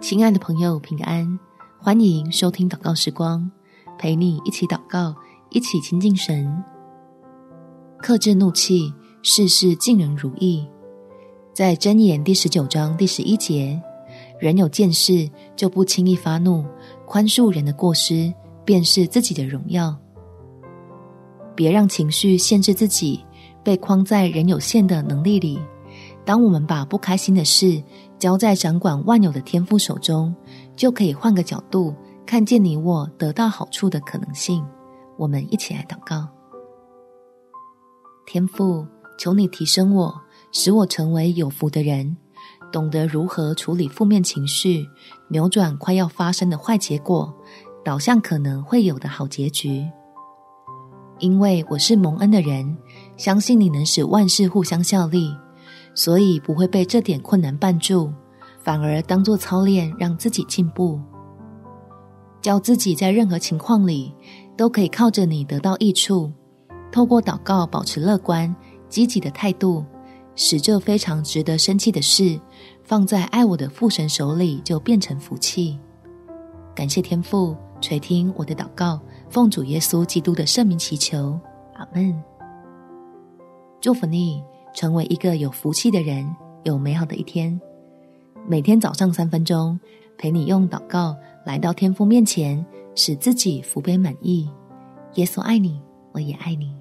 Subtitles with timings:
[0.00, 1.38] 亲爱的朋友，平安！
[1.78, 3.50] 欢迎收听祷告时光，
[3.98, 5.14] 陪你一起祷告，
[5.50, 6.62] 一起亲近神。
[7.98, 10.66] 克制怒气，事事尽人如意。
[11.52, 13.80] 在箴言第十九章第十一节，
[14.38, 16.64] 人有见识就不轻易发怒，
[17.06, 18.32] 宽恕人的过失，
[18.64, 19.96] 便是自己的荣耀。
[21.54, 23.24] 别让情绪限制自己，
[23.64, 25.58] 被框在人有限的能力里。
[26.26, 27.80] 当我们把不开心的事
[28.18, 30.34] 交在掌管万有的天父手中，
[30.74, 31.94] 就可以换个角度
[32.26, 34.66] 看见你我得到好处的可能性。
[35.16, 36.28] 我们一起来祷告：
[38.26, 38.84] 天父，
[39.16, 42.16] 求你提升我，使我成为有福的人，
[42.72, 44.84] 懂得如何处理负面情绪，
[45.28, 47.32] 扭转快要发生的坏结果，
[47.84, 49.88] 导向可能会有的好结局。
[51.20, 52.76] 因为我是蒙恩的人，
[53.16, 55.32] 相信你能使万事互相效力。
[55.96, 58.12] 所以不会被这点困难绊住，
[58.60, 61.00] 反而当作操练，让自己进步，
[62.42, 64.14] 叫自己在任何情况里
[64.56, 66.30] 都可以靠着你得到益处。
[66.92, 68.54] 透过祷告，保持乐观、
[68.88, 69.84] 积极的态度，
[70.34, 72.38] 使这非常值得生气的事
[72.84, 75.78] 放在爱我的父神手里，就变成福气。
[76.74, 79.00] 感谢天父垂听我的祷告，
[79.30, 81.40] 奉主耶稣基督的圣名祈求，
[81.74, 82.22] 阿门。
[83.80, 84.42] 祝福你。
[84.76, 87.58] 成为一个有福气的人，有美好的一天。
[88.46, 89.80] 每天早上三分钟，
[90.18, 92.62] 陪你用祷告来到天父面前，
[92.94, 94.46] 使自己福杯满溢。
[95.14, 95.80] 耶稣爱你，
[96.12, 96.76] 我也爱你。